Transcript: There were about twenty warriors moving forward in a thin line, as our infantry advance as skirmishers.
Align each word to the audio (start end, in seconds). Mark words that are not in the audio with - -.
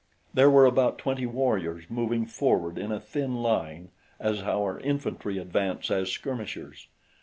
There 0.33 0.49
were 0.49 0.65
about 0.65 0.97
twenty 0.97 1.27
warriors 1.27 1.83
moving 1.87 2.25
forward 2.25 2.79
in 2.79 2.91
a 2.91 2.99
thin 2.99 3.43
line, 3.43 3.89
as 4.19 4.41
our 4.41 4.79
infantry 4.79 5.37
advance 5.37 5.91
as 5.91 6.11
skirmishers. 6.11 6.87